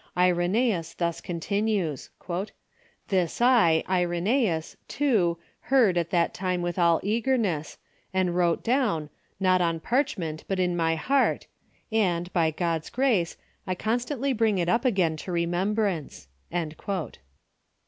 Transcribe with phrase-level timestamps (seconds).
[0.17, 2.09] Irenieus thus continues:"
[3.09, 7.77] This I, Irenoeus, too, heard at that time with all eagerness,
[8.11, 11.45] and wrote down, not on parch ment, but in my heart,
[11.91, 13.37] and, by God's grace,
[13.67, 16.27] I constantly bring it up again to remembrance."